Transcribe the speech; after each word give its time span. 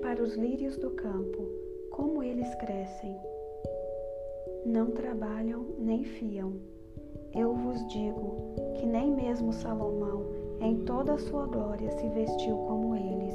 para 0.00 0.22
os 0.22 0.36
lírios 0.36 0.76
do 0.76 0.90
campo, 0.90 1.44
como 1.90 2.22
eles 2.22 2.54
crescem. 2.54 3.16
Não 4.64 4.92
trabalham 4.92 5.66
nem 5.76 6.04
fiam. 6.04 6.52
Eu 7.34 7.52
vos 7.54 7.84
digo 7.88 8.36
que 8.76 8.86
nem 8.86 9.10
mesmo 9.10 9.52
Salomão, 9.52 10.24
em 10.60 10.84
toda 10.84 11.14
a 11.14 11.18
sua 11.18 11.46
glória, 11.46 11.90
se 11.90 12.08
vestiu 12.10 12.56
como 12.58 12.94
eles. 12.94 13.34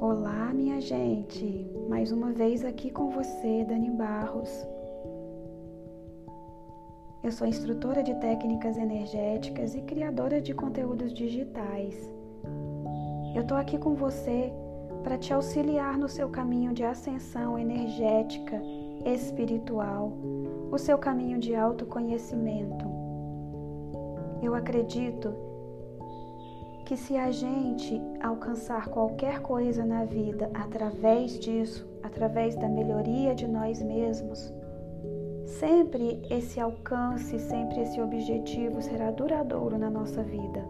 Olá, 0.00 0.52
minha 0.52 0.80
gente! 0.80 1.70
Mais 1.88 2.10
uma 2.10 2.32
vez 2.32 2.64
aqui 2.64 2.90
com 2.90 3.10
você, 3.10 3.64
Dani 3.64 3.90
Barros. 3.90 4.66
Eu 7.24 7.32
sou 7.32 7.46
instrutora 7.46 8.02
de 8.02 8.14
técnicas 8.16 8.76
energéticas 8.76 9.74
e 9.74 9.80
criadora 9.80 10.42
de 10.42 10.52
conteúdos 10.52 11.10
digitais. 11.10 11.96
Eu 13.34 13.40
estou 13.40 13.56
aqui 13.56 13.78
com 13.78 13.94
você 13.94 14.52
para 15.02 15.16
te 15.16 15.32
auxiliar 15.32 15.96
no 15.96 16.06
seu 16.06 16.28
caminho 16.28 16.74
de 16.74 16.84
ascensão 16.84 17.58
energética, 17.58 18.60
espiritual, 19.06 20.12
o 20.70 20.76
seu 20.76 20.98
caminho 20.98 21.38
de 21.38 21.54
autoconhecimento. 21.54 22.84
Eu 24.42 24.54
acredito 24.54 25.34
que 26.84 26.94
se 26.94 27.16
a 27.16 27.30
gente 27.30 28.02
alcançar 28.22 28.88
qualquer 28.88 29.40
coisa 29.40 29.82
na 29.82 30.04
vida 30.04 30.50
através 30.52 31.38
disso, 31.38 31.88
através 32.02 32.54
da 32.54 32.68
melhoria 32.68 33.34
de 33.34 33.48
nós 33.48 33.82
mesmos, 33.82 34.52
sempre 35.64 36.20
esse 36.28 36.60
alcance, 36.60 37.38
sempre 37.38 37.80
esse 37.80 37.98
objetivo 37.98 38.82
será 38.82 39.10
duradouro 39.10 39.78
na 39.78 39.88
nossa 39.88 40.22
vida. 40.22 40.62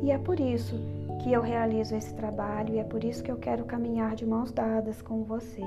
E 0.00 0.12
é 0.12 0.18
por 0.18 0.38
isso 0.38 0.76
que 1.20 1.32
eu 1.32 1.42
realizo 1.42 1.96
esse 1.96 2.14
trabalho 2.14 2.76
e 2.76 2.78
é 2.78 2.84
por 2.84 3.02
isso 3.02 3.24
que 3.24 3.32
eu 3.32 3.38
quero 3.38 3.64
caminhar 3.64 4.14
de 4.14 4.24
mãos 4.24 4.52
dadas 4.52 5.02
com 5.02 5.24
você. 5.24 5.64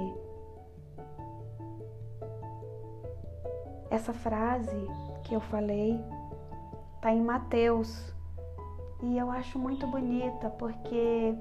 Essa 3.91 4.13
frase 4.13 4.87
que 5.25 5.35
eu 5.35 5.41
falei 5.41 5.99
está 6.95 7.11
em 7.11 7.21
Mateus 7.21 8.13
e 9.01 9.17
eu 9.17 9.29
acho 9.29 9.59
muito 9.59 9.85
bonita 9.87 10.49
porque 10.51 11.35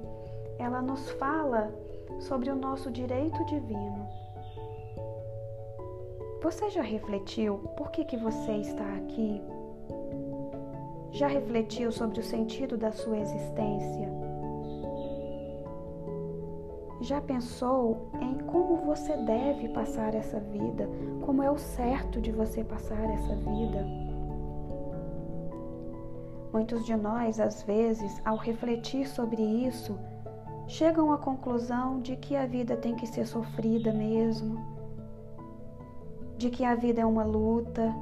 ela 0.58 0.82
nos 0.82 1.08
fala 1.12 1.72
sobre 2.18 2.50
o 2.50 2.56
nosso 2.56 2.90
direito 2.90 3.44
divino. 3.46 4.21
Você 6.42 6.70
já 6.70 6.82
refletiu 6.82 7.58
por 7.76 7.92
que, 7.92 8.04
que 8.04 8.16
você 8.16 8.50
está 8.56 8.84
aqui? 8.96 9.40
Já 11.12 11.28
refletiu 11.28 11.92
sobre 11.92 12.18
o 12.18 12.22
sentido 12.22 12.76
da 12.76 12.90
sua 12.90 13.16
existência? 13.16 14.10
Já 17.00 17.20
pensou 17.20 18.10
em 18.20 18.38
como 18.38 18.74
você 18.78 19.16
deve 19.18 19.68
passar 19.68 20.16
essa 20.16 20.40
vida? 20.40 20.88
Como 21.24 21.44
é 21.44 21.50
o 21.50 21.58
certo 21.58 22.20
de 22.20 22.32
você 22.32 22.64
passar 22.64 23.04
essa 23.04 23.36
vida? 23.36 23.86
Muitos 26.52 26.84
de 26.84 26.96
nós, 26.96 27.38
às 27.38 27.62
vezes, 27.62 28.20
ao 28.24 28.36
refletir 28.36 29.06
sobre 29.06 29.40
isso, 29.40 29.96
chegam 30.66 31.12
à 31.12 31.18
conclusão 31.18 32.00
de 32.00 32.16
que 32.16 32.34
a 32.34 32.46
vida 32.46 32.76
tem 32.76 32.96
que 32.96 33.06
ser 33.06 33.26
sofrida 33.28 33.92
mesmo, 33.92 34.71
de 36.42 36.50
que 36.50 36.64
a 36.64 36.74
vida 36.74 37.00
é 37.00 37.06
uma 37.06 37.22
luta, 37.22 37.94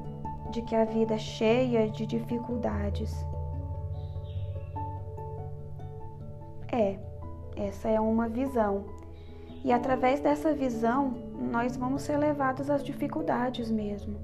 de 0.50 0.62
que 0.62 0.74
a 0.74 0.86
vida 0.86 1.16
é 1.16 1.18
cheia 1.18 1.90
de 1.90 2.06
dificuldades. 2.06 3.14
É, 6.72 6.98
essa 7.54 7.90
é 7.90 8.00
uma 8.00 8.30
visão. 8.30 8.86
E 9.62 9.70
através 9.70 10.20
dessa 10.20 10.54
visão, 10.54 11.12
nós 11.52 11.76
vamos 11.76 12.00
ser 12.00 12.16
levados 12.16 12.70
às 12.70 12.82
dificuldades 12.82 13.70
mesmo. 13.70 14.16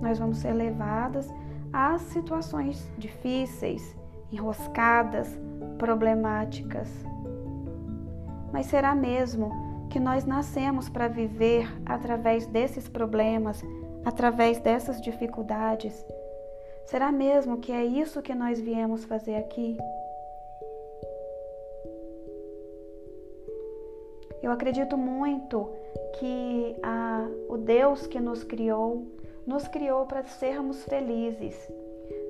Nós 0.00 0.20
vamos 0.20 0.38
ser 0.38 0.52
levadas 0.52 1.28
às 1.72 2.00
situações 2.02 2.88
difíceis, 2.96 3.96
enroscadas, 4.30 5.36
problemáticas. 5.78 6.88
Mas 8.52 8.66
será 8.66 8.94
mesmo 8.94 9.50
que 9.92 10.00
nós 10.00 10.24
nascemos 10.24 10.88
para 10.88 11.06
viver 11.06 11.68
através 11.84 12.46
desses 12.46 12.88
problemas, 12.88 13.62
através 14.06 14.58
dessas 14.58 14.98
dificuldades? 15.02 16.02
Será 16.86 17.12
mesmo 17.12 17.58
que 17.58 17.70
é 17.70 17.84
isso 17.84 18.22
que 18.22 18.34
nós 18.34 18.58
viemos 18.58 19.04
fazer 19.04 19.34
aqui? 19.34 19.76
Eu 24.42 24.50
acredito 24.50 24.96
muito 24.96 25.68
que 26.18 26.74
a, 26.82 27.28
o 27.50 27.58
Deus 27.58 28.06
que 28.06 28.18
nos 28.18 28.42
criou, 28.42 29.06
nos 29.46 29.68
criou 29.68 30.06
para 30.06 30.24
sermos 30.24 30.82
felizes, 30.84 31.54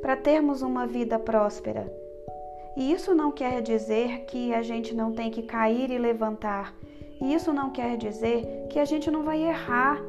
para 0.01 0.17
termos 0.17 0.63
uma 0.63 0.85
vida 0.85 1.17
próspera. 1.17 1.87
E 2.77 2.93
isso 2.93 3.15
não 3.15 3.31
quer 3.31 3.63
dizer 3.63 4.25
que 4.25 4.53
a 4.53 4.63
gente 4.63 4.95
não 4.95 5.13
tem 5.13 5.31
que 5.31 5.43
cair 5.43 5.91
e 5.91 5.99
levantar, 5.99 6.75
e 7.23 7.33
isso 7.33 7.53
não 7.53 7.71
quer 7.71 7.97
dizer 7.97 8.67
que 8.69 8.81
a 8.81 8.85
gente 8.85 9.09
não 9.09 9.23
vai 9.23 9.41
errar 9.45 10.03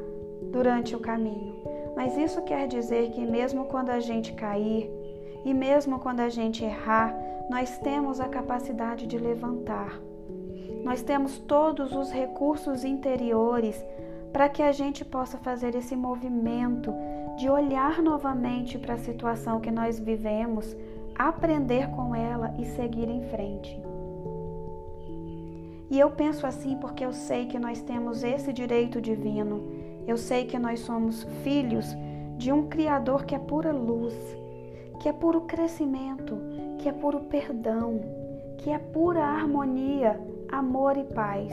durante 0.50 0.96
o 0.96 1.00
caminho, 1.00 1.54
mas 1.94 2.18
isso 2.18 2.42
quer 2.42 2.66
dizer 2.66 3.12
que 3.12 3.24
mesmo 3.24 3.66
quando 3.66 3.90
a 3.90 4.00
gente 4.00 4.32
cair 4.32 4.90
e 5.44 5.54
mesmo 5.54 6.00
quando 6.00 6.18
a 6.18 6.28
gente 6.28 6.64
errar, 6.64 7.16
nós 7.48 7.78
temos 7.78 8.18
a 8.18 8.28
capacidade 8.28 9.06
de 9.06 9.16
levantar. 9.16 10.00
Nós 10.82 11.02
temos 11.02 11.38
todos 11.38 11.92
os 11.92 12.10
recursos 12.10 12.84
interiores 12.84 13.80
para 14.32 14.48
que 14.48 14.62
a 14.62 14.72
gente 14.72 15.04
possa 15.04 15.38
fazer 15.38 15.76
esse 15.76 15.94
movimento 15.94 16.92
de 17.36 17.48
olhar 17.48 18.02
novamente 18.02 18.76
para 18.76 18.94
a 18.94 18.98
situação 18.98 19.60
que 19.60 19.70
nós 19.70 20.00
vivemos, 20.00 20.76
aprender 21.14 21.88
com 21.90 22.12
ela 22.12 22.52
e 22.58 22.64
seguir 22.64 23.08
em 23.08 23.22
frente. 23.28 23.93
E 25.90 25.98
eu 25.98 26.10
penso 26.10 26.46
assim 26.46 26.76
porque 26.76 27.04
eu 27.04 27.12
sei 27.12 27.46
que 27.46 27.58
nós 27.58 27.80
temos 27.80 28.24
esse 28.24 28.52
direito 28.52 29.00
divino. 29.00 29.62
Eu 30.06 30.16
sei 30.16 30.44
que 30.44 30.58
nós 30.58 30.80
somos 30.80 31.24
filhos 31.42 31.94
de 32.36 32.52
um 32.52 32.66
Criador 32.68 33.24
que 33.24 33.34
é 33.34 33.38
pura 33.38 33.72
luz, 33.72 34.14
que 35.00 35.08
é 35.08 35.12
puro 35.12 35.42
crescimento, 35.42 36.36
que 36.78 36.88
é 36.88 36.92
puro 36.92 37.20
perdão, 37.20 38.00
que 38.58 38.70
é 38.70 38.78
pura 38.78 39.24
harmonia, 39.24 40.20
amor 40.50 40.96
e 40.96 41.04
paz. 41.04 41.52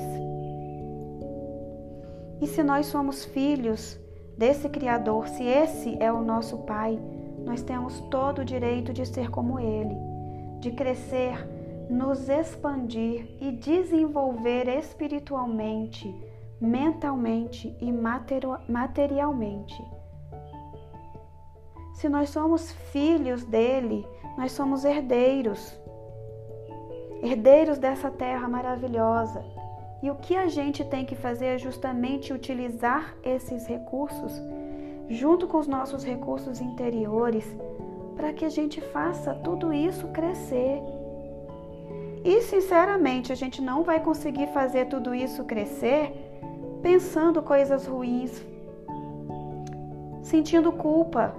E 2.42 2.48
se 2.48 2.64
nós 2.64 2.88
somos 2.88 3.24
filhos 3.24 4.00
desse 4.38 4.68
Criador, 4.70 5.28
se 5.28 5.44
esse 5.44 5.96
é 6.02 6.12
o 6.12 6.24
nosso 6.24 6.58
Pai, 6.60 7.00
nós 7.46 7.62
temos 7.62 8.00
todo 8.10 8.40
o 8.40 8.46
direito 8.46 8.92
de 8.92 9.06
ser 9.06 9.30
como 9.30 9.60
Ele, 9.60 9.96
de 10.60 10.72
crescer 10.72 11.48
nos 11.92 12.30
expandir 12.30 13.36
e 13.42 13.52
desenvolver 13.52 14.70
espiritualmente, 14.70 16.16
mentalmente 16.60 17.76
e 17.82 17.92
materialmente. 17.92 19.84
Se 21.94 22.08
nós 22.08 22.30
somos 22.30 22.72
filhos 22.72 23.44
dele, 23.44 24.08
nós 24.38 24.54
somos 24.54 24.86
herdeiros, 24.86 25.78
herdeiros 27.22 27.78
dessa 27.78 28.10
terra 28.10 28.48
maravilhosa. 28.48 29.44
E 30.02 30.10
o 30.10 30.16
que 30.16 30.36
a 30.38 30.48
gente 30.48 30.86
tem 30.86 31.06
que 31.06 31.14
fazer 31.14 31.46
é 31.48 31.58
justamente 31.58 32.32
utilizar 32.32 33.16
esses 33.22 33.68
recursos, 33.68 34.42
junto 35.10 35.46
com 35.46 35.58
os 35.58 35.68
nossos 35.68 36.06
recursos 36.06 36.62
interiores, 36.62 37.46
para 38.16 38.32
que 38.32 38.46
a 38.46 38.50
gente 38.50 38.80
faça 38.80 39.36
tudo 39.36 39.74
isso 39.74 40.08
crescer 40.08 40.82
e 42.24 42.42
sinceramente, 42.42 43.32
a 43.32 43.36
gente 43.36 43.62
não 43.62 43.84
vai 43.84 44.00
conseguir 44.00 44.48
fazer 44.48 44.86
tudo 44.86 45.14
isso 45.14 45.44
crescer 45.44 46.14
pensando 46.82 47.42
coisas 47.42 47.86
ruins, 47.86 48.44
sentindo 50.24 50.72
culpa, 50.72 51.36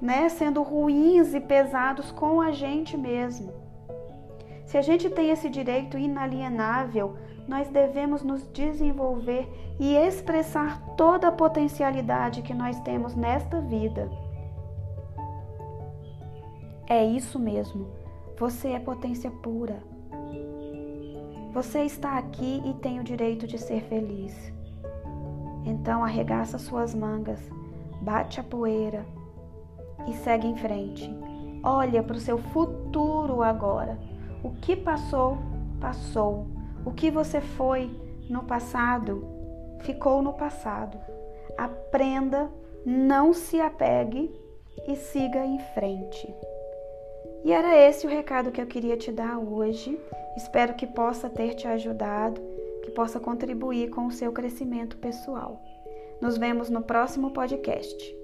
né, 0.00 0.28
sendo 0.28 0.62
ruins 0.62 1.34
e 1.34 1.40
pesados 1.40 2.10
com 2.10 2.40
a 2.40 2.52
gente 2.52 2.96
mesmo. 2.96 3.52
Se 4.64 4.76
a 4.76 4.82
gente 4.82 5.08
tem 5.08 5.30
esse 5.30 5.48
direito 5.48 5.96
inalienável, 5.96 7.16
nós 7.48 7.68
devemos 7.68 8.22
nos 8.22 8.46
desenvolver 8.52 9.48
e 9.80 9.96
expressar 9.96 10.82
toda 10.96 11.28
a 11.28 11.32
potencialidade 11.32 12.42
que 12.42 12.52
nós 12.52 12.78
temos 12.80 13.14
nesta 13.14 13.60
vida. 13.60 14.10
É 16.86 17.04
isso 17.04 17.38
mesmo. 17.38 17.97
Você 18.38 18.68
é 18.68 18.78
potência 18.78 19.32
pura. 19.32 19.82
Você 21.52 21.80
está 21.80 22.16
aqui 22.18 22.62
e 22.64 22.72
tem 22.74 23.00
o 23.00 23.04
direito 23.04 23.48
de 23.48 23.58
ser 23.58 23.82
feliz. 23.82 24.52
Então 25.64 26.04
arregaça 26.04 26.56
suas 26.56 26.94
mangas, 26.94 27.40
bate 28.00 28.38
a 28.38 28.44
poeira 28.44 29.04
e 30.06 30.12
segue 30.12 30.46
em 30.46 30.56
frente. 30.56 31.10
Olha 31.64 32.00
para 32.00 32.16
o 32.16 32.20
seu 32.20 32.38
futuro 32.38 33.42
agora. 33.42 33.98
O 34.44 34.50
que 34.52 34.76
passou, 34.76 35.36
passou. 35.80 36.46
O 36.84 36.92
que 36.92 37.10
você 37.10 37.40
foi 37.40 37.90
no 38.30 38.44
passado, 38.44 39.26
ficou 39.80 40.22
no 40.22 40.32
passado. 40.32 40.96
Aprenda, 41.56 42.48
não 42.86 43.32
se 43.32 43.60
apegue 43.60 44.32
e 44.86 44.94
siga 44.94 45.44
em 45.44 45.58
frente. 45.74 46.32
E 47.44 47.52
era 47.52 47.76
esse 47.76 48.06
o 48.06 48.10
recado 48.10 48.50
que 48.50 48.60
eu 48.60 48.66
queria 48.66 48.96
te 48.96 49.12
dar 49.12 49.38
hoje. 49.38 49.98
Espero 50.36 50.74
que 50.74 50.86
possa 50.86 51.28
ter 51.28 51.54
te 51.54 51.66
ajudado, 51.66 52.40
que 52.82 52.90
possa 52.90 53.18
contribuir 53.20 53.90
com 53.90 54.06
o 54.06 54.12
seu 54.12 54.32
crescimento 54.32 54.96
pessoal. 54.96 55.62
Nos 56.20 56.36
vemos 56.36 56.68
no 56.68 56.82
próximo 56.82 57.30
podcast. 57.30 58.17